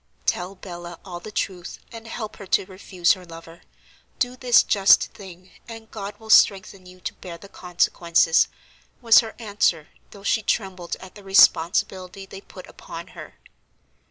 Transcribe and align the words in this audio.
"Tell 0.25 0.55
Bella 0.55 0.99
all 1.05 1.19
the 1.19 1.31
truth, 1.31 1.77
and 1.91 2.07
help 2.07 2.37
her 2.37 2.47
to 2.47 2.65
refuse 2.65 3.11
her 3.11 3.23
lover. 3.23 3.61
Do 4.17 4.35
this 4.35 4.63
just 4.63 5.13
thing, 5.13 5.51
and 5.67 5.91
God 5.91 6.19
will 6.19 6.31
strengthen 6.31 6.87
you 6.87 6.99
to 7.01 7.13
bear 7.13 7.37
the 7.37 7.47
consequences," 7.47 8.47
was 8.99 9.19
her 9.19 9.35
answer, 9.37 9.89
though 10.09 10.23
she 10.23 10.41
trembled 10.41 10.95
at 10.99 11.13
the 11.13 11.23
responsibility 11.23 12.25
they 12.25 12.41
put 12.41 12.65
upon 12.65 13.09
her. 13.09 13.35